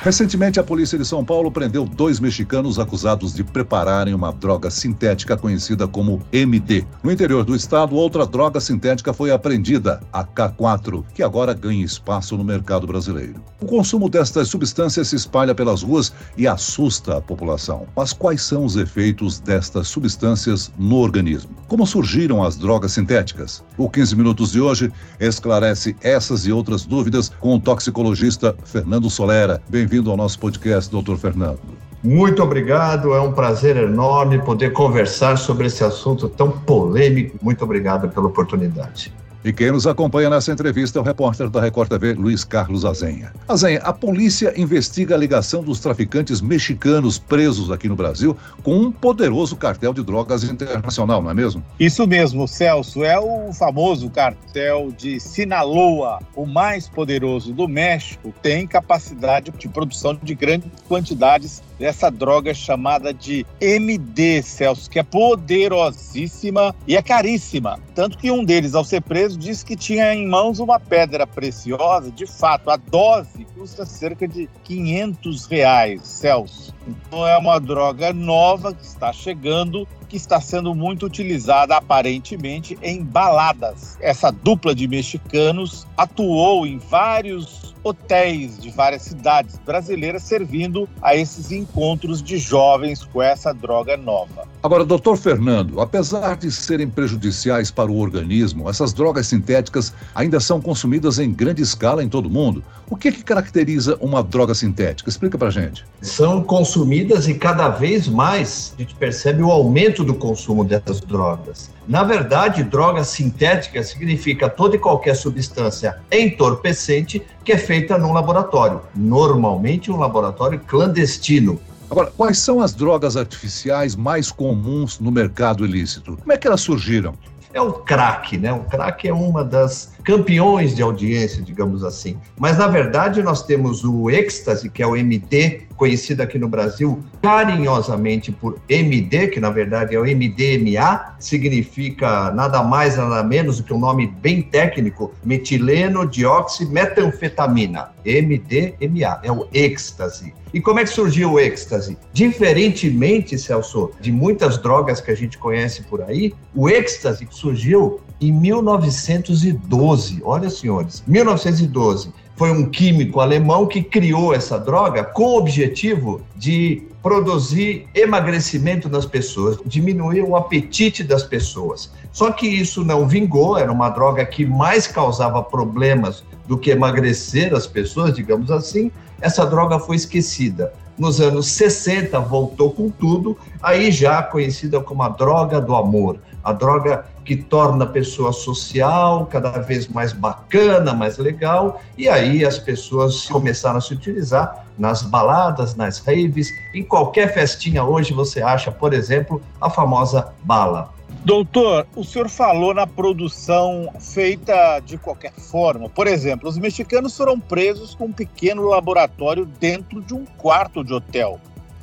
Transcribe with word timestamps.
Recentemente, 0.00 0.60
a 0.60 0.64
polícia 0.64 0.96
de 0.96 1.04
São 1.04 1.24
Paulo 1.24 1.50
prendeu 1.50 1.84
dois 1.84 2.20
mexicanos 2.20 2.78
acusados 2.78 3.34
de 3.34 3.42
prepararem 3.42 4.14
uma 4.14 4.32
droga 4.32 4.70
sintética 4.70 5.36
conhecida 5.36 5.88
como 5.88 6.22
MD. 6.32 6.84
No 7.02 7.10
interior 7.10 7.44
do 7.44 7.54
estado, 7.54 7.96
outra 7.96 8.24
droga 8.24 8.60
sintética 8.60 9.12
foi 9.12 9.32
apreendida, 9.32 10.00
a 10.12 10.24
K4, 10.24 11.04
que 11.12 11.20
agora 11.20 11.52
ganha 11.52 11.84
espaço 11.84 12.36
no 12.36 12.44
mercado 12.44 12.86
brasileiro. 12.86 13.42
O 13.60 13.66
consumo 13.66 14.08
destas 14.08 14.46
substâncias 14.46 15.08
se 15.08 15.16
espalha 15.16 15.52
pelas 15.52 15.82
ruas 15.82 16.12
e 16.36 16.46
assusta 16.46 17.16
a 17.16 17.20
população. 17.20 17.88
Mas 17.96 18.12
quais 18.12 18.40
são 18.40 18.64
os 18.64 18.76
efeitos 18.76 19.40
destas 19.40 19.88
substâncias 19.88 20.70
no 20.78 20.94
organismo? 20.94 21.50
Como 21.66 21.84
surgiram 21.84 22.44
as 22.44 22.56
drogas 22.56 22.92
sintéticas? 22.92 23.64
O 23.76 23.90
15 23.90 24.14
Minutos 24.14 24.52
de 24.52 24.60
hoje 24.60 24.92
esclarece 25.18 25.96
essas 26.00 26.46
e 26.46 26.52
outras 26.52 26.86
dúvidas 26.86 27.32
com 27.40 27.56
o 27.56 27.60
toxicologista 27.60 28.54
Fernando 28.64 29.10
Solera. 29.10 29.60
Bem 29.68 29.87
Bem-vindo 29.88 30.10
ao 30.10 30.18
nosso 30.18 30.38
podcast, 30.38 30.90
doutor 30.90 31.16
Fernando. 31.16 31.58
Muito 32.04 32.42
obrigado, 32.42 33.14
é 33.14 33.20
um 33.22 33.32
prazer 33.32 33.74
enorme 33.78 34.38
poder 34.38 34.74
conversar 34.74 35.38
sobre 35.38 35.66
esse 35.66 35.82
assunto 35.82 36.28
tão 36.28 36.50
polêmico. 36.50 37.38
Muito 37.40 37.64
obrigado 37.64 38.06
pela 38.10 38.26
oportunidade. 38.26 39.10
E 39.48 39.52
quem 39.54 39.72
nos 39.72 39.86
acompanha 39.86 40.28
nessa 40.28 40.52
entrevista 40.52 40.98
é 40.98 41.00
o 41.00 41.02
repórter 41.02 41.48
da 41.48 41.58
Record 41.58 41.88
TV, 41.88 42.12
Luiz 42.12 42.44
Carlos 42.44 42.84
Azenha. 42.84 43.32
Azenha, 43.48 43.78
a 43.78 43.94
polícia 43.94 44.52
investiga 44.60 45.14
a 45.14 45.18
ligação 45.18 45.62
dos 45.62 45.80
traficantes 45.80 46.42
mexicanos 46.42 47.18
presos 47.18 47.70
aqui 47.70 47.88
no 47.88 47.96
Brasil 47.96 48.36
com 48.62 48.76
um 48.76 48.92
poderoso 48.92 49.56
cartel 49.56 49.94
de 49.94 50.02
drogas 50.02 50.44
internacional, 50.44 51.22
não 51.22 51.30
é 51.30 51.34
mesmo? 51.34 51.64
Isso 51.80 52.06
mesmo, 52.06 52.46
Celso. 52.46 53.02
É 53.02 53.18
o 53.18 53.50
famoso 53.54 54.10
cartel 54.10 54.92
de 54.94 55.18
Sinaloa, 55.18 56.18
o 56.36 56.44
mais 56.44 56.86
poderoso 56.86 57.50
do 57.54 57.66
México, 57.66 58.34
tem 58.42 58.66
capacidade 58.66 59.50
de 59.50 59.66
produção 59.66 60.18
de 60.22 60.34
grandes 60.34 60.68
quantidades 60.86 61.62
dessa 61.78 62.10
droga 62.10 62.52
chamada 62.52 63.14
de 63.14 63.46
MD, 63.60 64.42
Celso, 64.42 64.90
que 64.90 64.98
é 64.98 65.02
poderosíssima 65.02 66.74
e 66.86 66.96
é 66.96 67.02
caríssima. 67.02 67.78
Tanto 67.94 68.18
que 68.18 68.30
um 68.30 68.44
deles, 68.44 68.74
ao 68.74 68.84
ser 68.84 69.00
preso, 69.00 69.37
disse 69.38 69.64
que 69.64 69.76
tinha 69.76 70.12
em 70.12 70.26
mãos 70.26 70.58
uma 70.58 70.78
pedra 70.78 71.26
preciosa. 71.26 72.10
De 72.10 72.26
fato, 72.26 72.70
a 72.70 72.76
dose 72.76 73.46
custa 73.56 73.86
cerca 73.86 74.26
de 74.26 74.48
500 74.64 75.46
reais, 75.46 76.02
Celso. 76.02 76.74
Então 76.86 77.26
é 77.26 77.38
uma 77.38 77.58
droga 77.58 78.12
nova 78.12 78.74
que 78.74 78.84
está 78.84 79.12
chegando 79.12 79.86
que 80.08 80.16
está 80.16 80.40
sendo 80.40 80.74
muito 80.74 81.06
utilizada 81.06 81.76
aparentemente 81.76 82.78
em 82.82 83.02
baladas. 83.02 83.96
Essa 84.00 84.30
dupla 84.30 84.74
de 84.74 84.88
mexicanos 84.88 85.86
atuou 85.96 86.66
em 86.66 86.78
vários 86.78 87.68
hotéis 87.82 88.58
de 88.58 88.70
várias 88.70 89.02
cidades 89.02 89.58
brasileiras, 89.64 90.22
servindo 90.22 90.88
a 91.00 91.14
esses 91.14 91.52
encontros 91.52 92.22
de 92.22 92.38
jovens 92.38 93.04
com 93.04 93.22
essa 93.22 93.52
droga 93.52 93.96
nova. 93.96 94.46
Agora, 94.62 94.84
doutor 94.84 95.16
Fernando, 95.16 95.80
apesar 95.80 96.36
de 96.36 96.50
serem 96.50 96.88
prejudiciais 96.88 97.70
para 97.70 97.90
o 97.90 97.98
organismo, 97.98 98.68
essas 98.68 98.92
drogas 98.92 99.26
sintéticas 99.26 99.94
ainda 100.14 100.40
são 100.40 100.60
consumidas 100.60 101.18
em 101.18 101.32
grande 101.32 101.62
escala 101.62 102.02
em 102.02 102.08
todo 102.08 102.26
o 102.26 102.30
mundo. 102.30 102.62
O 102.90 102.96
que, 102.96 103.08
é 103.08 103.12
que 103.12 103.22
caracteriza 103.22 103.98
uma 104.00 104.22
droga 104.22 104.54
sintética? 104.54 105.10
Explica 105.10 105.36
pra 105.36 105.50
gente. 105.50 105.84
São 106.00 106.42
consumidas 106.42 107.28
e 107.28 107.34
cada 107.34 107.68
vez 107.68 108.08
mais 108.08 108.72
a 108.78 108.80
gente 108.80 108.94
percebe 108.94 109.42
o 109.42 109.50
aumento 109.50 110.02
do 110.02 110.14
consumo 110.14 110.64
dessas 110.64 111.00
drogas. 111.02 111.70
Na 111.86 112.02
verdade, 112.02 112.62
droga 112.62 113.04
sintética 113.04 113.82
significa 113.82 114.48
toda 114.48 114.76
e 114.76 114.78
qualquer 114.78 115.14
substância 115.16 115.98
entorpecente 116.10 117.22
que 117.44 117.52
é 117.52 117.58
feita 117.58 117.98
num 117.98 118.12
laboratório, 118.12 118.80
normalmente 118.94 119.90
um 119.90 119.98
laboratório 119.98 120.58
clandestino. 120.60 121.60
Agora, 121.90 122.10
quais 122.16 122.38
são 122.38 122.60
as 122.60 122.74
drogas 122.74 123.18
artificiais 123.18 123.94
mais 123.96 124.30
comuns 124.30 124.98
no 124.98 125.10
mercado 125.10 125.64
ilícito? 125.64 126.16
Como 126.16 126.32
é 126.32 126.38
que 126.38 126.46
elas 126.46 126.62
surgiram? 126.62 127.14
É 127.52 127.60
o 127.60 127.72
crack, 127.72 128.36
né? 128.36 128.52
O 128.52 128.60
crack 128.64 129.08
é 129.08 129.12
uma 129.12 129.42
das 129.42 129.92
campeões 130.04 130.74
de 130.74 130.82
audiência, 130.82 131.42
digamos 131.42 131.84
assim. 131.84 132.16
Mas, 132.38 132.58
na 132.58 132.66
verdade, 132.66 133.22
nós 133.22 133.42
temos 133.42 133.84
o 133.84 134.10
êxtase, 134.10 134.70
que 134.70 134.82
é 134.82 134.86
o 134.86 134.96
MD, 134.96 135.68
conhecido 135.78 136.22
aqui 136.22 136.38
no 136.38 136.48
Brasil 136.48 137.02
carinhosamente 137.22 138.32
por 138.32 138.60
MD, 138.68 139.28
que 139.28 139.40
na 139.40 139.48
verdade 139.48 139.94
é 139.94 139.98
o 139.98 140.02
MDMA, 140.02 141.14
significa 141.18 142.30
nada 142.32 142.62
mais, 142.62 142.96
nada 142.96 143.22
menos 143.22 143.58
do 143.58 143.62
que 143.62 143.72
um 143.72 143.78
nome 143.78 144.08
bem 144.20 144.42
técnico, 144.42 145.14
metileno 145.24 146.04
dioximetanfetamina, 146.04 147.90
MDMA, 148.04 149.20
é 149.22 149.30
o 149.30 149.46
êxtase. 149.52 150.34
E 150.52 150.60
como 150.60 150.80
é 150.80 150.84
que 150.84 150.90
surgiu 150.90 151.32
o 151.32 151.40
êxtase? 151.40 151.96
Diferentemente, 152.12 153.38
Celso, 153.38 153.90
de 154.00 154.10
muitas 154.10 154.58
drogas 154.58 155.00
que 155.00 155.10
a 155.10 155.14
gente 155.14 155.38
conhece 155.38 155.82
por 155.82 156.02
aí, 156.02 156.34
o 156.54 156.68
êxtase 156.68 157.26
surgiu 157.30 158.00
em 158.20 158.32
1912. 158.32 160.20
Olha, 160.24 160.50
senhores, 160.50 161.02
1912 161.06 162.12
foi 162.36 162.50
um 162.52 162.70
químico 162.70 163.20
alemão 163.20 163.66
que 163.66 163.82
criou 163.82 164.32
essa 164.32 164.58
droga 164.58 165.02
com 165.02 165.24
o 165.24 165.38
objetivo 165.38 166.20
de 166.36 166.86
produzir 167.02 167.88
emagrecimento 167.94 168.88
das 168.88 169.04
pessoas, 169.04 169.58
diminuir 169.66 170.22
o 170.22 170.36
apetite 170.36 171.02
das 171.02 171.22
pessoas. 171.22 171.90
Só 172.12 172.30
que 172.30 172.46
isso 172.46 172.84
não 172.84 173.08
vingou, 173.08 173.58
era 173.58 173.72
uma 173.72 173.88
droga 173.88 174.24
que 174.24 174.46
mais 174.46 174.86
causava 174.86 175.42
problemas 175.42 176.22
do 176.46 176.56
que 176.56 176.70
emagrecer 176.70 177.54
as 177.54 177.66
pessoas, 177.66 178.14
digamos 178.14 178.50
assim. 178.50 178.90
Essa 179.20 179.44
droga 179.44 179.78
foi 179.78 179.96
esquecida. 179.96 180.72
Nos 180.98 181.20
anos 181.20 181.46
60 181.48 182.18
voltou 182.20 182.72
com 182.72 182.90
tudo, 182.90 183.38
aí 183.62 183.92
já 183.92 184.22
conhecida 184.22 184.80
como 184.80 185.02
a 185.02 185.08
droga 185.08 185.60
do 185.60 185.74
amor, 185.74 186.18
a 186.42 186.52
droga 186.52 187.06
que 187.24 187.36
torna 187.36 187.84
a 187.84 187.86
pessoa 187.86 188.32
social 188.32 189.26
cada 189.26 189.50
vez 189.50 189.86
mais 189.86 190.12
bacana, 190.12 190.92
mais 190.94 191.18
legal, 191.18 191.80
e 191.96 192.08
aí 192.08 192.44
as 192.44 192.58
pessoas 192.58 193.28
começaram 193.28 193.78
a 193.78 193.80
se 193.80 193.94
utilizar 193.94 194.66
nas 194.78 195.02
baladas, 195.02 195.74
nas 195.74 195.98
raves, 195.98 196.50
em 196.74 196.82
qualquer 196.82 197.32
festinha 197.32 197.84
hoje 197.84 198.12
você 198.12 198.42
acha, 198.42 198.72
por 198.72 198.92
exemplo, 198.92 199.40
a 199.60 199.68
famosa 199.68 200.32
bala. 200.42 200.97
Doutor, 201.24 201.86
o 201.94 202.04
senhor 202.04 202.28
falou 202.28 202.72
na 202.72 202.86
produção 202.86 203.92
feita 204.00 204.80
de 204.80 204.96
qualquer 204.96 205.32
forma. 205.32 205.88
Por 205.88 206.06
exemplo, 206.06 206.48
os 206.48 206.56
mexicanos 206.56 207.16
foram 207.16 207.38
presos 207.38 207.94
com 207.94 208.06
um 208.06 208.12
pequeno 208.12 208.62
laboratório 208.62 209.44
dentro 209.44 210.00
de 210.00 210.14
um 210.14 210.24
quarto 210.24 210.84
de 210.84 210.94
hotel. 210.94 211.40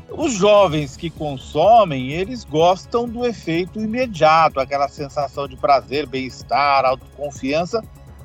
Os 0.09 0.33
jovens 0.33 0.95
que 0.95 1.09
consomem, 1.09 2.11
eles 2.11 2.43
gostam 2.43 3.07
do 3.07 3.25
efeito 3.25 3.79
imediato, 3.79 4.59
aquela 4.59 4.87
sensação 4.87 5.47
de 5.47 5.57
prazer, 5.57 6.05
bem-estar, 6.05 6.85
autoconfiança, 6.85 7.83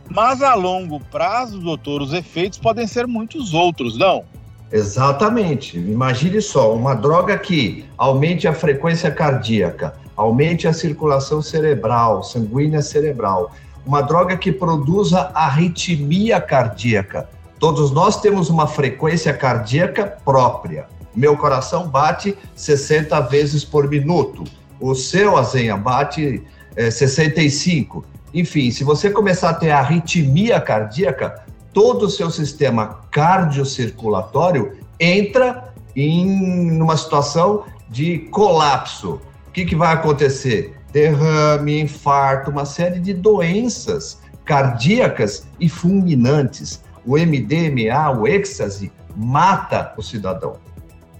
mas 0.08 0.42
a 0.42 0.54
longo 0.54 1.00
prazo, 1.00 1.58
doutor, 1.58 2.02
os 2.02 2.12
efeitos 2.12 2.58
podem 2.58 2.86
ser 2.86 3.06
muitos 3.06 3.54
outros, 3.54 3.98
não? 3.98 4.24
Exatamente. 4.70 5.78
Imagine 5.78 6.40
só, 6.40 6.74
uma 6.74 6.94
droga 6.94 7.36
que 7.38 7.84
aumente 7.98 8.46
a 8.46 8.52
frequência 8.52 9.10
cardíaca, 9.10 9.94
aumente 10.20 10.68
a 10.68 10.72
circulação 10.74 11.40
cerebral, 11.40 12.22
sanguínea 12.22 12.82
cerebral, 12.82 13.52
uma 13.86 14.02
droga 14.02 14.36
que 14.36 14.52
produza 14.52 15.30
arritmia 15.34 16.38
cardíaca. 16.38 17.26
Todos 17.58 17.90
nós 17.90 18.20
temos 18.20 18.50
uma 18.50 18.66
frequência 18.66 19.32
cardíaca 19.32 20.04
própria. 20.22 20.86
Meu 21.16 21.38
coração 21.38 21.88
bate 21.88 22.36
60 22.54 23.18
vezes 23.22 23.64
por 23.64 23.88
minuto. 23.88 24.44
O 24.78 24.94
seu, 24.94 25.38
Azenha, 25.38 25.76
bate 25.76 26.42
é, 26.76 26.90
65. 26.90 28.04
Enfim, 28.34 28.70
se 28.70 28.84
você 28.84 29.08
começar 29.08 29.50
a 29.50 29.54
ter 29.54 29.70
arritmia 29.70 30.60
cardíaca, 30.60 31.44
todo 31.72 32.04
o 32.04 32.10
seu 32.10 32.30
sistema 32.30 33.00
cardiocirculatório 33.10 34.76
entra 34.98 35.72
em 35.96 36.78
uma 36.80 36.96
situação 36.96 37.64
de 37.88 38.18
colapso. 38.30 39.18
O 39.50 39.52
que, 39.52 39.64
que 39.64 39.74
vai 39.74 39.92
acontecer? 39.92 40.76
Derrame, 40.92 41.80
infarto, 41.80 42.52
uma 42.52 42.64
série 42.64 43.00
de 43.00 43.12
doenças 43.12 44.20
cardíacas 44.44 45.44
e 45.58 45.68
fulminantes. 45.68 46.80
O 47.04 47.18
MDMA, 47.18 48.16
o 48.16 48.28
êxtase, 48.28 48.92
mata 49.16 49.92
o 49.98 50.02
cidadão. 50.02 50.54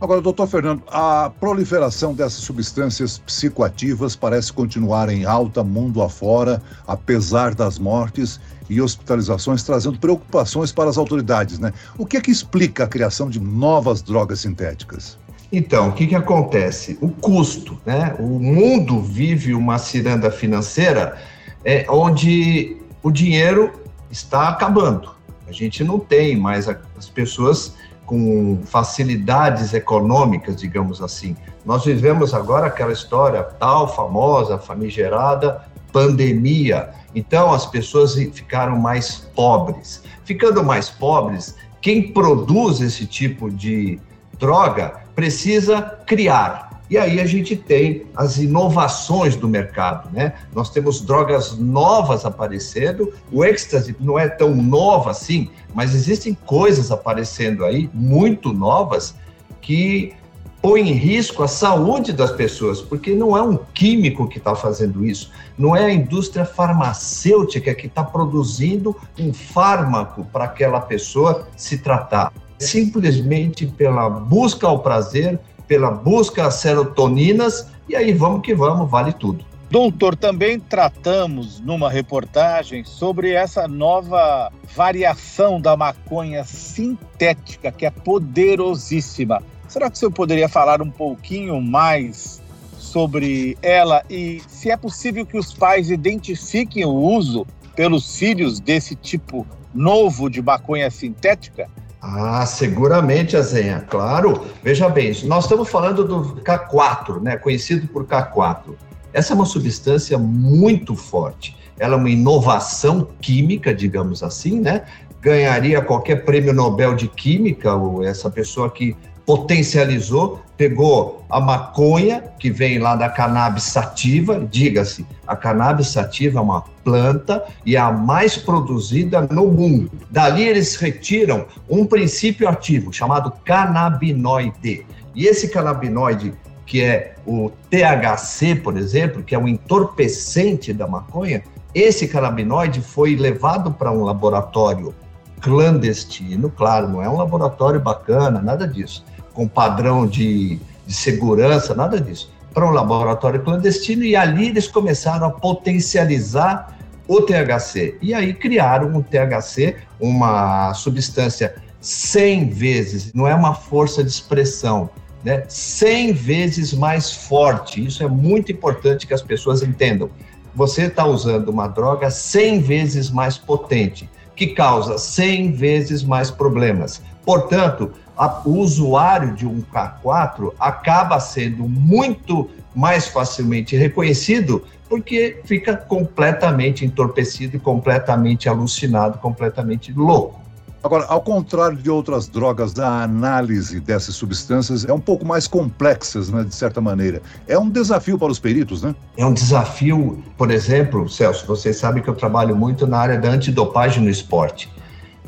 Agora, 0.00 0.20
doutor 0.20 0.46
Fernando, 0.46 0.84
a 0.92 1.32
proliferação 1.40 2.14
dessas 2.14 2.44
substâncias 2.44 3.18
psicoativas 3.18 4.14
parece 4.14 4.52
continuar 4.52 5.08
em 5.08 5.24
alta 5.24 5.64
mundo 5.64 6.00
afora, 6.00 6.62
apesar 6.86 7.52
das 7.52 7.80
mortes 7.80 8.40
e 8.68 8.80
hospitalizações, 8.80 9.64
trazendo 9.64 9.98
preocupações 9.98 10.70
para 10.70 10.88
as 10.88 10.96
autoridades, 10.96 11.58
né? 11.58 11.72
O 11.98 12.06
que 12.06 12.16
é 12.16 12.20
que 12.20 12.30
explica 12.30 12.84
a 12.84 12.86
criação 12.86 13.28
de 13.28 13.40
novas 13.40 14.00
drogas 14.02 14.38
sintéticas? 14.38 15.18
Então, 15.52 15.88
o 15.88 15.93
que, 15.93 16.06
que 16.06 16.14
acontece? 16.14 16.97
O 17.00 17.08
custo, 17.08 17.79
né? 17.85 18.14
O 18.19 18.38
mundo 18.38 19.00
vive 19.00 19.52
uma 19.52 19.79
ciranda 19.79 20.31
financeira 20.31 21.19
é, 21.64 21.85
onde 21.88 22.76
o 23.02 23.11
dinheiro 23.11 23.73
está 24.11 24.49
acabando. 24.49 25.11
A 25.49 25.52
gente 25.52 25.82
não 25.82 25.99
tem 25.99 26.37
mais 26.37 26.69
as 26.69 27.08
pessoas 27.08 27.75
com 28.06 28.61
facilidades 28.64 29.75
econômicas, 29.75 30.56
digamos 30.56 31.02
assim. 31.02 31.37
Nós 31.64 31.85
vivemos 31.85 32.32
agora 32.32 32.67
aquela 32.67 32.93
história 32.93 33.43
tal, 33.43 33.93
famosa, 33.94 34.58
famigerada, 34.58 35.64
pandemia. 35.93 36.91
Então, 37.14 37.52
as 37.52 37.67
pessoas 37.67 38.14
ficaram 38.14 38.79
mais 38.79 39.17
pobres. 39.35 40.02
Ficando 40.25 40.62
mais 40.62 40.88
pobres, 40.88 41.56
quem 41.81 42.12
produz 42.12 42.81
esse 42.81 43.06
tipo 43.06 43.50
de 43.50 44.00
droga 44.38 45.00
precisa 45.14 45.82
criar. 46.06 46.70
E 46.90 46.98
aí 46.98 47.20
a 47.20 47.26
gente 47.26 47.54
tem 47.54 48.06
as 48.16 48.38
inovações 48.38 49.36
do 49.36 49.48
mercado, 49.48 50.10
né? 50.12 50.32
Nós 50.52 50.70
temos 50.70 51.00
drogas 51.00 51.56
novas 51.56 52.24
aparecendo. 52.24 53.12
O 53.30 53.44
êxtase 53.44 53.94
não 54.00 54.18
é 54.18 54.28
tão 54.28 54.56
novo 54.56 55.08
assim, 55.08 55.50
mas 55.72 55.94
existem 55.94 56.34
coisas 56.34 56.90
aparecendo 56.90 57.64
aí 57.64 57.88
muito 57.94 58.52
novas 58.52 59.14
que 59.60 60.14
põe 60.60 60.80
em 60.80 60.92
risco 60.92 61.42
a 61.42 61.48
saúde 61.48 62.12
das 62.12 62.32
pessoas, 62.32 62.80
porque 62.82 63.14
não 63.14 63.36
é 63.36 63.42
um 63.42 63.56
químico 63.56 64.28
que 64.28 64.38
está 64.38 64.54
fazendo 64.54 65.04
isso, 65.04 65.30
não 65.56 65.74
é 65.74 65.84
a 65.84 65.92
indústria 65.92 66.44
farmacêutica 66.44 67.74
que 67.74 67.86
está 67.86 68.04
produzindo 68.04 68.96
um 69.18 69.32
fármaco 69.32 70.24
para 70.24 70.44
aquela 70.44 70.80
pessoa 70.80 71.48
se 71.56 71.78
tratar. 71.78 72.32
Simplesmente 72.60 73.66
pela 73.66 74.08
busca 74.08 74.66
ao 74.66 74.80
prazer, 74.80 75.40
pela 75.66 75.90
busca 75.90 76.46
a 76.46 76.50
serotoninas, 76.50 77.66
e 77.88 77.96
aí 77.96 78.12
vamos 78.12 78.42
que 78.42 78.54
vamos, 78.54 78.90
vale 78.90 79.12
tudo. 79.12 79.44
Doutor, 79.70 80.16
também 80.16 80.58
tratamos 80.58 81.60
numa 81.60 81.88
reportagem 81.88 82.84
sobre 82.84 83.30
essa 83.30 83.68
nova 83.68 84.52
variação 84.74 85.60
da 85.60 85.76
maconha 85.76 86.42
sintética, 86.42 87.70
que 87.70 87.86
é 87.86 87.90
poderosíssima. 87.90 89.40
Será 89.68 89.88
que 89.88 89.96
o 89.96 89.98
senhor 89.98 90.10
poderia 90.10 90.48
falar 90.48 90.82
um 90.82 90.90
pouquinho 90.90 91.60
mais 91.60 92.42
sobre 92.76 93.56
ela 93.62 94.02
e 94.10 94.42
se 94.48 94.72
é 94.72 94.76
possível 94.76 95.24
que 95.24 95.38
os 95.38 95.54
pais 95.54 95.88
identifiquem 95.88 96.84
o 96.84 96.92
uso 96.92 97.46
pelos 97.76 98.16
filhos 98.16 98.58
desse 98.58 98.96
tipo 98.96 99.46
novo 99.72 100.28
de 100.28 100.42
maconha 100.42 100.90
sintética? 100.90 101.70
Ah, 102.00 102.47
seguramente, 102.47 103.37
Azenha, 103.37 103.85
claro. 103.88 104.47
Veja 104.62 104.88
bem, 104.88 105.12
nós 105.25 105.44
estamos 105.44 105.69
falando 105.69 106.05
do 106.05 106.41
K4, 106.43 107.20
né, 107.20 107.37
conhecido 107.37 107.87
por 107.88 108.06
K4. 108.06 108.75
Essa 109.12 109.32
é 109.32 109.37
uma 109.37 109.44
substância 109.44 110.17
muito 110.17 110.94
forte. 110.97 111.56
Ela 111.79 111.94
é 111.94 111.97
uma 111.97 112.11
inovação 112.11 113.06
química, 113.20 113.75
digamos 113.75 114.23
assim, 114.23 114.61
né? 114.61 114.85
Ganharia 115.20 115.82
qualquer 115.82 116.25
prêmio 116.25 116.52
Nobel 116.52 116.94
de 116.94 117.08
Química, 117.08 117.75
ou 117.75 118.02
essa 118.02 118.31
pessoa 118.31 118.70
que 118.70 118.97
potencializou, 119.30 120.40
pegou 120.56 121.24
a 121.30 121.38
maconha, 121.40 122.20
que 122.36 122.50
vem 122.50 122.80
lá 122.80 122.96
da 122.96 123.08
cannabis 123.08 123.62
sativa, 123.62 124.44
diga-se, 124.50 125.06
a 125.24 125.36
cannabis 125.36 125.86
sativa 125.86 126.40
é 126.40 126.42
uma 126.42 126.62
planta 126.82 127.44
e 127.64 127.76
é 127.76 127.78
a 127.78 127.92
mais 127.92 128.36
produzida 128.36 129.20
no 129.30 129.46
mundo. 129.46 129.88
Dali 130.10 130.42
eles 130.42 130.74
retiram 130.74 131.46
um 131.68 131.86
princípio 131.86 132.48
ativo 132.48 132.92
chamado 132.92 133.30
canabinoide. 133.44 134.84
E 135.14 135.26
esse 135.28 135.46
canabinoide, 135.46 136.34
que 136.66 136.82
é 136.82 137.14
o 137.24 137.52
THC, 137.70 138.56
por 138.56 138.76
exemplo, 138.76 139.22
que 139.22 139.32
é 139.32 139.38
o 139.38 139.46
entorpecente 139.46 140.72
da 140.72 140.88
maconha, 140.88 141.44
esse 141.72 142.08
canabinoide 142.08 142.80
foi 142.80 143.14
levado 143.14 143.70
para 143.70 143.92
um 143.92 144.02
laboratório 144.02 144.92
clandestino, 145.40 146.50
claro, 146.50 146.88
não 146.88 147.00
é 147.00 147.08
um 147.08 147.16
laboratório 147.16 147.78
bacana, 147.78 148.42
nada 148.42 148.66
disso 148.66 149.04
com 149.32 149.46
padrão 149.46 150.06
de, 150.06 150.58
de 150.86 150.94
segurança, 150.94 151.74
nada 151.74 152.00
disso, 152.00 152.32
para 152.52 152.66
um 152.66 152.70
laboratório 152.70 153.42
clandestino 153.42 154.04
e 154.04 154.16
ali 154.16 154.48
eles 154.48 154.66
começaram 154.66 155.26
a 155.26 155.30
potencializar 155.30 156.76
o 157.06 157.20
THC. 157.20 157.96
E 158.00 158.14
aí 158.14 158.32
criaram 158.34 158.88
um 158.88 159.02
THC, 159.02 159.76
uma 159.98 160.72
substância 160.74 161.56
100 161.80 162.50
vezes, 162.50 163.12
não 163.12 163.26
é 163.26 163.34
uma 163.34 163.54
força 163.54 164.04
de 164.04 164.10
expressão, 164.10 164.90
né? 165.24 165.44
100 165.48 166.12
vezes 166.12 166.72
mais 166.72 167.12
forte. 167.12 167.84
Isso 167.84 168.02
é 168.02 168.08
muito 168.08 168.52
importante 168.52 169.06
que 169.06 169.14
as 169.14 169.22
pessoas 169.22 169.62
entendam. 169.62 170.10
Você 170.54 170.82
está 170.82 171.06
usando 171.06 171.48
uma 171.48 171.68
droga 171.68 172.10
100 172.10 172.60
vezes 172.60 173.10
mais 173.10 173.38
potente, 173.38 174.08
que 174.36 174.48
causa 174.48 174.98
100 174.98 175.52
vezes 175.52 176.02
mais 176.02 176.30
problemas. 176.30 177.02
Portanto, 177.24 177.92
a, 178.20 178.43
o 178.44 178.58
usuário 178.58 179.34
de 179.34 179.46
um 179.46 179.62
K4 179.62 180.52
acaba 180.61 181.19
sendo 181.19 181.67
muito 181.67 182.50
mais 182.75 183.08
facilmente 183.08 183.75
reconhecido 183.75 184.62
porque 184.90 185.40
fica 185.44 185.75
completamente 185.75 186.84
entorpecido, 186.84 187.58
completamente 187.58 188.46
alucinado, 188.46 189.17
completamente 189.19 189.90
louco. 189.93 190.38
Agora, 190.82 191.06
ao 191.08 191.22
contrário 191.22 191.78
de 191.78 191.88
outras 191.88 192.28
drogas, 192.28 192.78
a 192.78 193.02
análise 193.02 193.81
dessas 193.81 194.14
substâncias 194.14 194.84
é 194.84 194.93
um 194.93 195.00
pouco 195.00 195.25
mais 195.25 195.46
complexas, 195.46 196.28
né, 196.31 196.44
de 196.44 196.55
certa 196.55 196.81
maneira. 196.81 197.23
É 197.49 197.58
um 197.58 197.70
desafio 197.70 198.19
para 198.19 198.32
os 198.32 198.38
peritos, 198.38 198.82
né? 198.82 198.94
É 199.16 199.25
um 199.25 199.32
desafio, 199.32 200.23
por 200.37 200.50
exemplo, 200.50 201.08
Celso, 201.08 201.46
vocês 201.46 201.76
sabem 201.76 202.02
que 202.02 202.08
eu 202.08 202.14
trabalho 202.14 202.55
muito 202.55 202.87
na 202.87 202.99
área 202.99 203.19
da 203.19 203.31
antidopagem 203.31 204.02
no 204.02 204.11
esporte. 204.11 204.70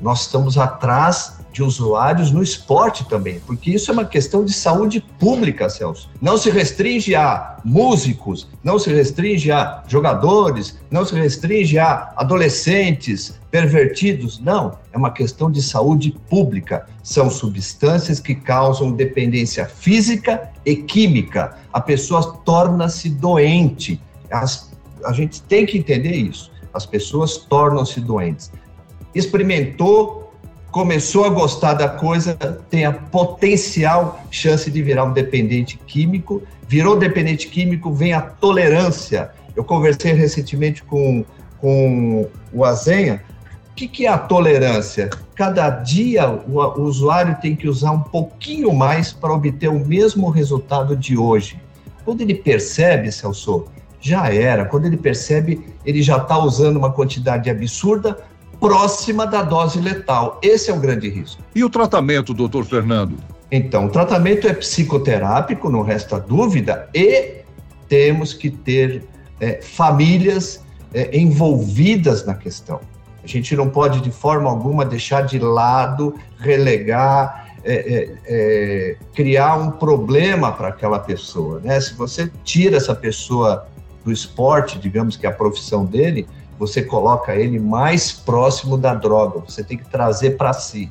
Nós 0.00 0.22
estamos 0.22 0.58
atrás 0.58 1.41
de 1.52 1.62
usuários 1.62 2.32
no 2.32 2.42
esporte 2.42 3.04
também, 3.04 3.38
porque 3.46 3.70
isso 3.70 3.90
é 3.90 3.94
uma 3.94 4.06
questão 4.06 4.44
de 4.44 4.52
saúde 4.52 5.04
pública, 5.18 5.68
Celso. 5.68 6.08
Não 6.20 6.38
se 6.38 6.50
restringe 6.50 7.14
a 7.14 7.58
músicos, 7.62 8.48
não 8.64 8.78
se 8.78 8.90
restringe 8.90 9.52
a 9.52 9.82
jogadores, 9.86 10.78
não 10.90 11.04
se 11.04 11.14
restringe 11.14 11.78
a 11.78 12.12
adolescentes 12.16 13.38
pervertidos, 13.50 14.40
não. 14.40 14.78
É 14.92 14.96
uma 14.96 15.10
questão 15.10 15.50
de 15.50 15.62
saúde 15.62 16.16
pública. 16.30 16.86
São 17.02 17.28
substâncias 17.28 18.18
que 18.18 18.34
causam 18.34 18.92
dependência 18.92 19.66
física 19.66 20.50
e 20.64 20.76
química. 20.76 21.58
A 21.70 21.80
pessoa 21.80 22.38
torna-se 22.44 23.10
doente. 23.10 24.00
As, 24.30 24.72
a 25.04 25.12
gente 25.12 25.42
tem 25.42 25.66
que 25.66 25.76
entender 25.76 26.14
isso. 26.14 26.50
As 26.72 26.86
pessoas 26.86 27.36
tornam-se 27.36 28.00
doentes. 28.00 28.50
Experimentou 29.14 30.21
começou 30.72 31.26
a 31.26 31.28
gostar 31.28 31.74
da 31.74 31.86
coisa, 31.86 32.34
tem 32.70 32.86
a 32.86 32.92
potencial 32.92 34.24
chance 34.30 34.70
de 34.70 34.82
virar 34.82 35.04
um 35.04 35.12
dependente 35.12 35.78
químico. 35.86 36.42
Virou 36.66 36.98
dependente 36.98 37.46
químico, 37.48 37.92
vem 37.92 38.14
a 38.14 38.22
tolerância. 38.22 39.30
Eu 39.54 39.62
conversei 39.62 40.14
recentemente 40.14 40.82
com, 40.82 41.24
com 41.60 42.26
o 42.50 42.64
Azenha. 42.64 43.22
O 43.70 43.74
que, 43.74 43.86
que 43.86 44.06
é 44.06 44.08
a 44.08 44.16
tolerância? 44.16 45.10
Cada 45.34 45.68
dia 45.68 46.28
o, 46.30 46.58
o 46.58 46.82
usuário 46.84 47.36
tem 47.42 47.54
que 47.54 47.68
usar 47.68 47.90
um 47.90 48.00
pouquinho 48.00 48.72
mais 48.72 49.12
para 49.12 49.32
obter 49.32 49.68
o 49.68 49.78
mesmo 49.78 50.30
resultado 50.30 50.96
de 50.96 51.18
hoje. 51.18 51.60
Quando 52.02 52.22
ele 52.22 52.34
percebe, 52.34 53.12
Celso, 53.12 53.66
já 54.00 54.32
era. 54.32 54.64
Quando 54.64 54.86
ele 54.86 54.96
percebe, 54.96 55.66
ele 55.84 56.02
já 56.02 56.16
está 56.16 56.38
usando 56.38 56.78
uma 56.78 56.90
quantidade 56.90 57.50
absurda, 57.50 58.18
próxima 58.62 59.26
da 59.26 59.42
dose 59.42 59.80
letal. 59.80 60.38
Esse 60.40 60.70
é 60.70 60.72
o 60.72 60.78
grande 60.78 61.08
risco. 61.08 61.42
E 61.52 61.64
o 61.64 61.68
tratamento, 61.68 62.32
doutor 62.32 62.64
Fernando? 62.64 63.16
Então, 63.50 63.86
o 63.86 63.88
tratamento 63.90 64.46
é 64.46 64.54
psicoterápico, 64.54 65.68
não 65.68 65.82
resta 65.82 66.20
dúvida, 66.20 66.88
e 66.94 67.42
temos 67.88 68.32
que 68.32 68.50
ter 68.50 69.02
é, 69.40 69.60
famílias 69.60 70.62
é, 70.94 71.18
envolvidas 71.18 72.24
na 72.24 72.34
questão. 72.34 72.80
A 73.24 73.26
gente 73.26 73.54
não 73.56 73.68
pode, 73.68 74.00
de 74.00 74.12
forma 74.12 74.48
alguma, 74.48 74.84
deixar 74.84 75.22
de 75.22 75.40
lado, 75.40 76.14
relegar, 76.38 77.48
é, 77.64 77.74
é, 77.74 78.18
é 78.26 78.96
criar 79.12 79.56
um 79.56 79.72
problema 79.72 80.52
para 80.52 80.68
aquela 80.68 81.00
pessoa. 81.00 81.60
Né? 81.60 81.80
Se 81.80 81.94
você 81.94 82.30
tira 82.44 82.76
essa 82.76 82.94
pessoa 82.94 83.66
do 84.04 84.12
esporte, 84.12 84.78
digamos 84.78 85.16
que 85.16 85.26
é 85.26 85.28
a 85.28 85.32
profissão 85.32 85.84
dele, 85.84 86.26
você 86.62 86.80
coloca 86.80 87.34
ele 87.34 87.58
mais 87.58 88.12
próximo 88.12 88.78
da 88.78 88.94
droga, 88.94 89.40
você 89.40 89.64
tem 89.64 89.76
que 89.76 89.84
trazer 89.90 90.36
para 90.36 90.52
si. 90.52 90.88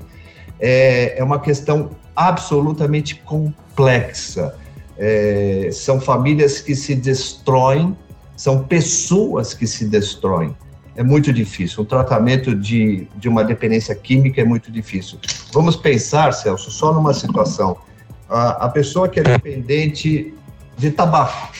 É, 0.60 1.18
é, 1.18 1.24
uma 1.24 1.40
questão 1.40 1.92
absolutamente 2.14 3.16
complexa. 3.16 4.54
É, 4.98 5.70
são 5.72 6.02
famílias 6.02 6.60
que 6.60 6.76
se 6.76 6.94
destroem, 6.94 7.98
são 8.36 8.64
pessoas 8.64 9.54
que 9.54 9.66
se 9.66 9.86
destroem. 9.86 10.54
É 10.94 11.04
muito 11.04 11.32
difícil. 11.32 11.84
O 11.84 11.86
tratamento 11.86 12.54
de, 12.54 13.08
de 13.16 13.30
uma 13.30 13.46
dependência 13.46 13.96
química 13.96 14.42
é 14.42 14.44
muito 14.44 14.70
difícil. 14.70 15.20
Vamos 15.54 15.78
pensar, 15.78 16.34
Celso, 16.34 16.70
só 16.70 16.94
numa 16.94 17.14
situação. 17.14 17.78
a, 18.30 18.66
a 18.66 18.70
pessoa 18.70 19.08
que 19.08 19.22
é 19.22 19.24
dependente 19.24 20.34
de 20.78 20.92
tabaco, 20.92 21.54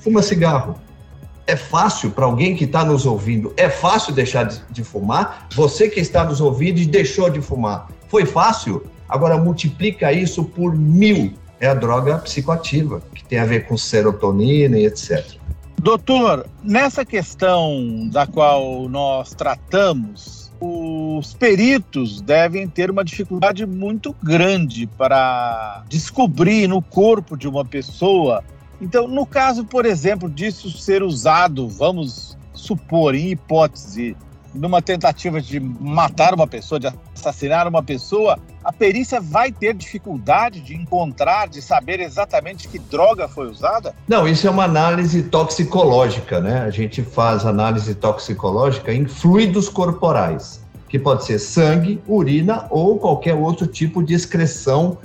fuma 0.00 0.22
cigarro. 0.22 0.76
É 1.50 1.56
fácil 1.56 2.12
para 2.12 2.26
alguém 2.26 2.54
que 2.54 2.62
está 2.62 2.84
nos 2.84 3.04
ouvindo, 3.04 3.52
é 3.56 3.68
fácil 3.68 4.14
deixar 4.14 4.44
de, 4.44 4.62
de 4.70 4.84
fumar. 4.84 5.48
Você 5.52 5.88
que 5.88 5.98
está 5.98 6.22
nos 6.24 6.40
ouvindo 6.40 6.78
e 6.78 6.86
deixou 6.86 7.28
de 7.28 7.40
fumar, 7.40 7.88
foi 8.06 8.24
fácil? 8.24 8.86
Agora 9.08 9.36
multiplica 9.36 10.12
isso 10.12 10.44
por 10.44 10.76
mil. 10.76 11.34
É 11.58 11.66
a 11.66 11.74
droga 11.74 12.18
psicoativa, 12.18 13.02
que 13.12 13.24
tem 13.24 13.40
a 13.40 13.44
ver 13.44 13.66
com 13.66 13.76
serotonina 13.76 14.78
e 14.78 14.86
etc. 14.86 15.26
Doutor, 15.76 16.46
nessa 16.62 17.04
questão 17.04 18.08
da 18.08 18.28
qual 18.28 18.88
nós 18.88 19.34
tratamos, 19.34 20.52
os 20.60 21.34
peritos 21.34 22.20
devem 22.20 22.68
ter 22.68 22.92
uma 22.92 23.04
dificuldade 23.04 23.66
muito 23.66 24.14
grande 24.22 24.86
para 24.86 25.82
descobrir 25.88 26.68
no 26.68 26.80
corpo 26.80 27.36
de 27.36 27.48
uma 27.48 27.64
pessoa. 27.64 28.44
Então, 28.80 29.06
no 29.06 29.26
caso, 29.26 29.64
por 29.64 29.84
exemplo, 29.84 30.28
disso 30.28 30.70
ser 30.70 31.02
usado, 31.02 31.68
vamos 31.68 32.36
supor, 32.54 33.14
em 33.14 33.30
hipótese, 33.30 34.16
numa 34.54 34.82
tentativa 34.82 35.40
de 35.40 35.60
matar 35.60 36.34
uma 36.34 36.46
pessoa, 36.46 36.80
de 36.80 36.88
assassinar 37.14 37.68
uma 37.68 37.82
pessoa, 37.82 38.38
a 38.64 38.72
perícia 38.72 39.20
vai 39.20 39.52
ter 39.52 39.74
dificuldade 39.74 40.60
de 40.60 40.74
encontrar, 40.74 41.48
de 41.48 41.62
saber 41.62 42.00
exatamente 42.00 42.68
que 42.68 42.78
droga 42.78 43.28
foi 43.28 43.48
usada? 43.48 43.94
Não, 44.08 44.26
isso 44.26 44.46
é 44.46 44.50
uma 44.50 44.64
análise 44.64 45.22
toxicológica, 45.24 46.40
né? 46.40 46.62
A 46.62 46.70
gente 46.70 47.02
faz 47.02 47.46
análise 47.46 47.94
toxicológica 47.94 48.92
em 48.92 49.06
fluidos 49.06 49.68
corporais, 49.68 50.60
que 50.88 50.98
pode 50.98 51.24
ser 51.24 51.38
sangue, 51.38 52.02
urina 52.06 52.66
ou 52.70 52.98
qualquer 52.98 53.34
outro 53.34 53.66
tipo 53.66 54.02
de 54.02 54.14
excreção 54.14 54.98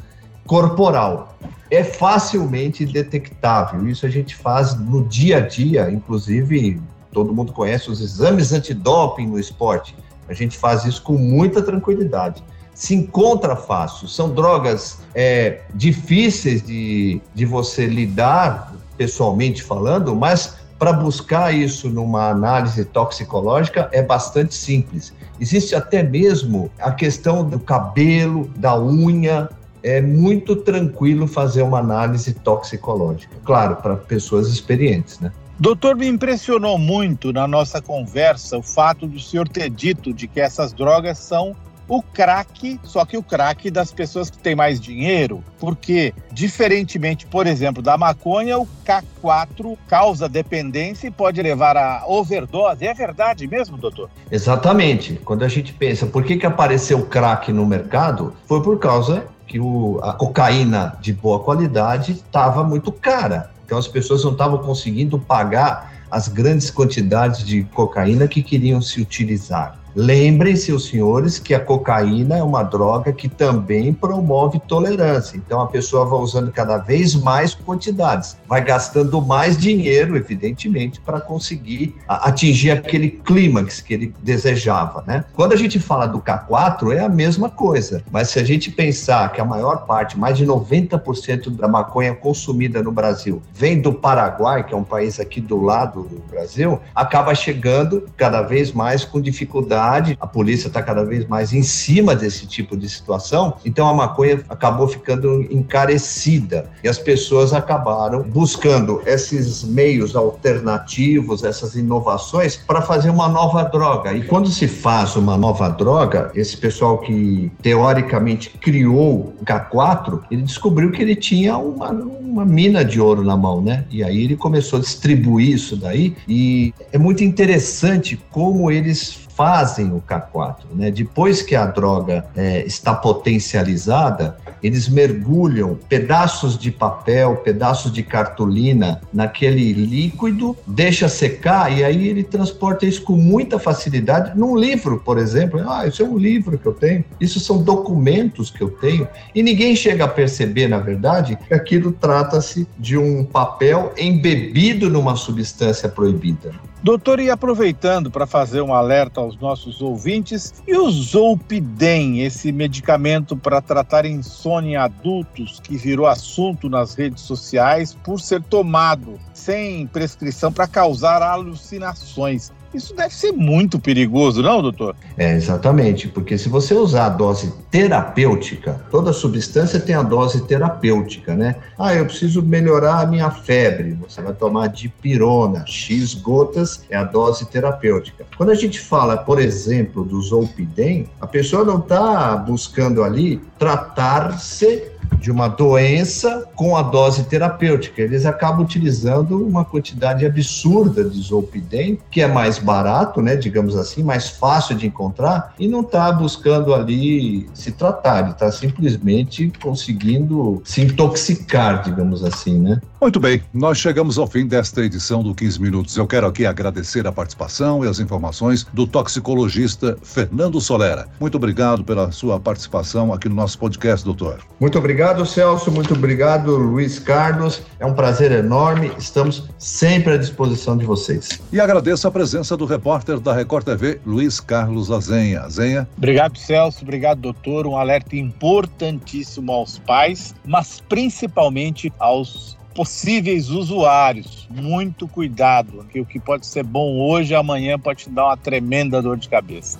corporal. 0.46 1.38
É 1.70 1.84
facilmente 1.84 2.86
detectável. 2.86 3.88
Isso 3.88 4.06
a 4.06 4.10
gente 4.10 4.36
faz 4.36 4.76
no 4.80 5.04
dia 5.04 5.38
a 5.38 5.42
dia, 5.42 5.90
inclusive 5.92 6.82
todo 7.12 7.34
mundo 7.34 7.54
conhece 7.54 7.90
os 7.90 8.02
exames 8.02 8.52
antidoping 8.52 9.28
no 9.28 9.40
esporte. 9.40 9.96
A 10.28 10.34
gente 10.34 10.58
faz 10.58 10.86
isso 10.86 11.02
com 11.02 11.14
muita 11.14 11.62
tranquilidade. 11.62 12.44
Se 12.74 12.94
encontra 12.94 13.56
fácil, 13.56 14.08
são 14.08 14.34
drogas 14.34 15.00
é, 15.14 15.62
difíceis 15.74 16.62
de, 16.62 17.22
de 17.34 17.46
você 17.46 17.86
lidar, 17.86 18.74
pessoalmente 18.98 19.64
falando, 19.64 20.14
mas 20.14 20.58
para 20.78 20.92
buscar 20.92 21.54
isso 21.54 21.90
numa 21.90 22.30
análise 22.30 22.84
toxicológica 22.84 23.90
é 23.94 24.02
bastante 24.02 24.54
simples. 24.54 25.14
Existe 25.40 25.74
até 25.74 26.04
mesmo 26.04 26.70
a 26.80 26.92
questão 26.92 27.48
do 27.48 27.60
cabelo, 27.60 28.50
da 28.58 28.78
unha, 28.78 29.50
é 29.86 30.02
muito 30.02 30.56
tranquilo 30.56 31.28
fazer 31.28 31.62
uma 31.62 31.78
análise 31.78 32.34
toxicológica. 32.34 33.38
Claro, 33.46 33.76
para 33.76 33.96
pessoas 33.96 34.48
experientes, 34.48 35.20
né? 35.20 35.32
Doutor, 35.60 35.96
me 35.96 36.08
impressionou 36.08 36.80
muito 36.80 37.32
na 37.32 37.48
nossa 37.48 37.80
conversa 37.80 38.58
o 38.58 38.64
fato 38.64 39.06
do 39.06 39.20
senhor 39.20 39.48
ter 39.48 39.70
dito 39.70 40.12
de 40.12 40.28
que 40.28 40.42
essas 40.42 40.74
drogas 40.74 41.20
são 41.20 41.56
o 41.88 42.02
crack, 42.02 42.80
só 42.84 43.06
que 43.06 43.16
o 43.16 43.22
crack 43.22 43.70
das 43.70 43.92
pessoas 43.92 44.32
que 44.32 44.40
têm 44.40 44.56
mais 44.56 44.82
dinheiro, 44.82 45.44
porque 45.60 46.16
diferentemente, 46.32 47.28
por 47.28 47.46
exemplo, 47.46 47.82
da 47.82 47.96
maconha, 47.96 48.58
o 48.58 48.68
K4 48.84 49.78
causa 49.88 50.28
dependência 50.28 51.08
e 51.08 51.12
pode 51.12 51.40
levar 51.44 51.78
a 51.78 52.04
overdose. 52.08 52.88
É 52.88 52.94
verdade 52.94 53.48
mesmo, 53.48 53.78
doutor? 53.78 54.10
Exatamente. 54.32 55.22
Quando 55.24 55.46
a 55.46 55.48
gente 55.48 55.74
pensa 55.74 56.08
por 56.08 56.24
que, 56.24 56.38
que 56.38 56.46
apareceu 56.48 56.98
o 56.98 57.06
crack 57.06 57.54
no 57.54 57.68
mercado, 57.68 58.34
foi 58.48 58.64
por 58.64 58.80
causa 58.80 59.28
que 59.56 59.60
o, 59.62 60.02
a 60.04 60.12
cocaína 60.12 60.98
de 61.00 61.14
boa 61.14 61.40
qualidade 61.40 62.12
estava 62.12 62.62
muito 62.62 62.92
cara. 62.92 63.52
Então 63.66 63.78
as 63.78 63.88
pessoas 63.88 64.22
não 64.22 64.34
estavam 64.34 64.58
conseguindo 64.58 65.18
pagar 65.18 65.94
as 66.12 66.28
grandes 66.28 66.70
quantidades 66.70 67.42
de 67.46 67.64
cocaína 67.64 68.28
que 68.28 68.44
queriam 68.44 68.82
se 68.82 69.00
utilizar. 69.00 69.80
Lembrem-se, 69.96 70.74
os 70.74 70.88
senhores, 70.88 71.40
que 71.40 71.54
a 71.54 71.60
cocaína 71.60 72.38
é 72.38 72.44
uma 72.44 72.64
droga 72.64 73.14
que 73.14 73.30
também 73.30 73.94
promove 73.94 74.60
tolerância. 74.68 75.38
Então, 75.38 75.62
a 75.62 75.68
pessoa 75.68 76.06
vai 76.06 76.20
usando 76.20 76.52
cada 76.52 76.78
vez 76.78 77.16
mais 77.16 77.56
quantidades, 77.56 78.36
vai 78.46 78.62
gastando 78.62 79.22
mais 79.22 79.58
dinheiro, 79.58 80.18
evidentemente, 80.18 81.00
para 81.00 81.22
conseguir 81.22 81.96
atingir 82.10 82.72
aquele 82.72 83.10
clímax 83.10 83.80
que 83.80 83.94
ele 83.94 84.14
desejava, 84.22 85.02
né? 85.08 85.24
Quando 85.34 85.54
a 85.54 85.56
gente 85.56 85.80
fala 85.80 86.08
do 86.08 86.20
K4, 86.20 86.92
é 86.92 87.00
a 87.00 87.10
mesma 87.10 87.50
coisa. 87.50 88.04
Mas 88.12 88.30
se 88.30 88.40
a 88.40 88.44
gente 88.44 88.70
pensar 88.70 89.32
que 89.32 89.40
a 89.40 89.46
maior 89.46 89.86
parte, 89.86 90.20
mais 90.20 90.38
de 90.38 90.46
90% 90.46 91.50
da 91.52 91.70
maconha 91.70 92.14
consumida 92.14 92.84
no 92.84 92.92
Brasil 92.92 93.42
vem 93.54 93.80
do 93.80 93.94
Paraguai, 93.94 94.66
que 94.66 94.74
é 94.74 94.78
um 94.78 94.84
país 94.84 95.22
aqui 95.22 95.40
do 95.40 95.62
lado 95.62 96.04
do 96.04 96.22
Brasil, 96.30 96.82
acaba 96.94 97.34
chegando 97.34 98.10
cada 98.18 98.42
vez 98.42 98.74
mais 98.74 99.06
com 99.06 99.22
dificuldade 99.22 99.85
a 100.20 100.28
polícia 100.28 100.68
está 100.68 100.82
cada 100.82 101.04
vez 101.04 101.28
mais 101.28 101.54
em 101.54 101.64
cima 101.64 102.16
desse 102.16 102.48
tipo 102.48 102.76
de 102.76 102.90
situação, 102.90 103.56
então 103.66 103.88
a 103.88 103.94
maconha 103.94 104.42
acabou 104.50 104.88
ficando 104.88 105.42
encarecida 105.52 106.70
e 106.84 106.88
as 106.88 106.98
pessoas 106.98 107.54
acabaram 107.54 108.24
buscando 108.24 109.02
esses 109.06 109.64
meios 109.64 110.16
alternativos, 110.16 111.44
essas 111.44 111.76
inovações 111.76 112.56
para 112.56 112.82
fazer 112.82 113.10
uma 113.10 113.28
nova 113.28 113.64
droga. 113.64 114.14
E 114.14 114.24
quando 114.24 114.50
se 114.50 114.68
faz 114.68 115.16
uma 115.16 115.38
nova 115.38 115.70
droga, 115.70 116.32
esse 116.34 116.58
pessoal 116.58 117.00
que 117.00 117.52
teoricamente 117.62 118.50
criou 118.50 119.34
o 119.40 119.46
K4, 119.46 120.22
ele 120.32 120.42
descobriu 120.42 120.92
que 120.92 121.02
ele 121.02 121.16
tinha 121.16 121.58
uma, 121.58 121.92
uma 121.92 122.46
mina 122.46 122.84
de 122.84 123.00
ouro 123.00 123.24
na 123.24 123.38
mão, 123.38 123.62
né? 123.62 123.86
E 123.90 124.04
aí 124.04 124.24
ele 124.24 124.36
começou 124.36 124.80
a 124.80 124.82
distribuir 124.82 125.50
isso 125.50 125.76
daí 125.76 126.16
e 126.28 126.74
é 126.92 126.98
muito 126.98 127.24
interessante 127.24 128.20
como 128.32 128.72
eles 128.72 129.25
fazem 129.36 129.92
o 129.92 130.02
K4. 130.02 130.56
Né? 130.74 130.90
Depois 130.90 131.42
que 131.42 131.56
a 131.56 131.66
droga 131.66 132.26
é, 132.36 132.66
está 132.66 132.94
potencializada, 132.94 134.38
eles 134.64 134.88
mergulham 134.88 135.78
pedaços 135.88 136.58
de 136.58 136.72
papel, 136.72 137.36
pedaços 137.38 137.92
de 137.92 138.02
cartolina 138.02 139.02
naquele 139.14 139.74
líquido, 139.74 140.58
deixa 140.66 141.08
secar 141.08 141.72
e 141.72 141.84
aí 141.84 142.08
ele 142.08 142.24
transporta 142.24 142.86
isso 142.86 143.04
com 143.04 143.16
muita 143.16 143.60
facilidade 143.60 144.38
num 144.38 144.56
livro, 144.56 145.02
por 145.04 145.18
exemplo. 145.18 145.62
Ah, 145.70 145.86
isso 145.86 146.02
é 146.02 146.06
um 146.06 146.18
livro 146.18 146.58
que 146.58 146.66
eu 146.66 146.74
tenho, 146.74 147.04
isso 147.20 147.40
são 147.40 147.62
documentos 147.62 148.50
que 148.50 148.62
eu 148.62 148.70
tenho. 148.70 149.08
E 149.34 149.44
ninguém 149.44 149.76
chega 149.76 150.06
a 150.06 150.08
perceber, 150.08 150.68
na 150.68 150.80
verdade, 150.80 151.38
que 151.48 151.54
aquilo 151.54 151.92
trata-se 151.92 152.68
de 152.80 152.98
um 152.98 153.24
papel 153.24 153.94
embebido 153.98 154.90
numa 154.90 155.16
substância 155.16 155.90
proibida. 155.90 156.54
Doutor, 156.86 157.20
e 157.20 157.32
aproveitando 157.32 158.12
para 158.12 158.28
fazer 158.28 158.62
um 158.62 158.72
alerta 158.72 159.20
aos 159.20 159.36
nossos 159.40 159.82
ouvintes, 159.82 160.54
e 160.68 160.78
o 160.78 160.88
Zolpidem, 160.92 162.22
esse 162.22 162.52
medicamento 162.52 163.36
para 163.36 163.60
tratar 163.60 164.06
insônia 164.06 164.74
em 164.74 164.76
adultos 164.76 165.60
que 165.60 165.78
virou 165.78 166.06
assunto 166.06 166.70
nas 166.70 166.94
redes 166.94 167.24
sociais 167.24 167.98
por 168.04 168.22
ser 168.22 168.44
tomado 168.44 169.20
sem 169.34 169.88
prescrição 169.88 170.54
para 170.54 170.68
causar 170.68 171.24
alucinações. 171.24 172.52
Isso 172.76 172.94
deve 172.94 173.14
ser 173.14 173.32
muito 173.32 173.80
perigoso, 173.80 174.42
não, 174.42 174.62
doutor? 174.62 174.96
É, 175.18 175.34
exatamente, 175.34 176.10
porque 176.10 176.38
se 176.38 176.50
você 176.50 176.74
usar 176.74 177.06
a 177.06 177.10
dose 177.10 177.54
terapêutica, 177.72 178.82
toda 178.92 179.14
substância 179.14 179.80
tem 179.80 179.96
a 179.96 180.04
dose 180.04 180.46
terapêutica, 180.46 181.36
né? 181.36 181.56
Ah, 181.80 181.96
eu 181.96 182.06
preciso 182.06 182.42
melhorar 182.42 183.00
a 183.00 183.06
minha 183.06 183.32
febre, 183.32 183.94
você 183.94 184.22
vai 184.22 184.34
tomar 184.34 184.68
dipirona, 184.68 185.66
X 185.66 186.14
gotas 186.14 186.84
é 186.90 186.98
a 186.98 187.04
dose 187.04 187.46
terapêutica. 187.46 188.26
Quando 188.38 188.50
a 188.50 188.56
gente 188.56 188.80
fala, 188.80 189.16
por 189.16 189.40
exemplo, 189.40 190.04
do 190.04 190.22
Zolpidem, 190.22 191.08
a 191.22 191.28
pessoa 191.28 191.64
não 191.64 191.80
está 191.80 192.36
buscando 192.36 193.04
ali 193.04 193.42
tratar-se 193.58 194.95
de 195.26 195.32
uma 195.32 195.48
doença 195.48 196.48
com 196.56 196.78
a 196.78 196.84
dose 196.84 197.24
terapêutica. 197.24 198.00
Eles 198.00 198.28
acabam 198.28 198.64
utilizando 198.64 199.44
uma 199.44 199.66
quantidade 199.66 200.24
absurda 200.24 201.04
de 201.04 201.20
zolpidem, 201.20 201.98
que 202.12 202.22
é 202.22 202.28
mais 202.28 202.60
barato, 202.60 203.24
né, 203.24 203.36
digamos 203.36 203.76
assim, 203.76 204.04
mais 204.04 204.30
fácil 204.30 204.76
de 204.76 204.86
encontrar, 204.86 205.56
e 205.58 205.68
não 205.68 205.82
está 205.82 206.12
buscando 206.12 206.76
ali 206.76 207.50
se 207.56 207.72
tratar, 207.72 208.20
ele 208.20 208.32
está 208.34 208.52
simplesmente 208.52 209.52
conseguindo 209.60 210.62
se 210.64 210.82
intoxicar, 210.82 211.82
digamos 211.82 212.24
assim, 212.24 212.60
né? 212.60 212.80
Muito 213.02 213.20
bem, 213.20 213.42
nós 213.54 213.80
chegamos 213.80 214.18
ao 214.18 214.28
fim 214.28 214.46
desta 214.46 214.82
edição 214.82 215.24
do 215.24 215.34
15 215.34 215.62
Minutos. 215.62 215.98
Eu 215.98 216.08
quero 216.08 216.28
aqui 216.28 216.46
agradecer 216.46 217.06
a 217.08 217.12
participação 217.12 217.84
e 217.84 217.88
as 217.88 218.00
informações 218.00 218.66
do 218.74 218.86
toxicologista 218.86 219.98
Fernando 220.04 220.62
Solera. 220.62 221.08
Muito 221.20 221.36
obrigado 221.36 221.84
pela 221.84 222.12
sua 222.12 222.40
participação 222.40 223.14
aqui 223.14 223.28
no 223.28 223.36
nosso 223.36 223.58
podcast, 223.58 224.06
doutor. 224.06 224.40
Muito 224.60 224.78
obrigado 224.78 225.15
obrigado, 225.16 225.26
Celso. 225.26 225.72
Muito 225.72 225.94
obrigado, 225.94 226.58
Luiz 226.58 227.00
Carlos. 227.00 227.62
É 227.80 227.86
um 227.86 227.94
prazer 227.94 228.32
enorme. 228.32 228.92
Estamos 228.98 229.50
sempre 229.58 230.14
à 230.14 230.18
disposição 230.18 230.78
de 230.78 230.86
vocês. 230.86 231.40
E 231.52 231.60
agradeço 231.60 232.08
a 232.08 232.12
presença 232.12 232.58
do 232.58 232.66
repórter 232.66 233.20
da 233.20 233.34
Record 233.34 233.66
TV, 233.66 234.00
Luiz 234.06 234.40
Carlos 234.40 234.92
Azenha. 234.92 235.42
Azenha. 235.42 235.88
Obrigado, 235.98 236.38
Celso. 236.38 236.84
Obrigado, 236.84 237.22
doutor. 237.22 237.66
Um 237.66 237.78
alerta 237.78 238.16
importantíssimo 238.16 239.52
aos 239.52 239.80
pais, 239.80 240.36
mas 240.46 240.82
principalmente 240.88 241.92
aos 241.98 242.58
possíveis 242.74 243.50
usuários. 243.50 244.48
Muito 244.50 245.08
cuidado, 245.08 245.86
que 245.92 246.02
o 246.02 246.06
que 246.06 246.20
pode 246.20 246.46
ser 246.46 246.64
bom 246.64 247.00
hoje, 247.00 247.34
amanhã 247.34 247.80
pode 247.80 248.04
te 248.04 248.10
dar 248.10 248.26
uma 248.26 248.38
tremenda 248.38 249.02
dor 249.02 249.18
de 249.18 249.30
cabeça. 249.30 249.80